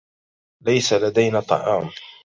[0.61, 1.89] ليس لدينا طعام.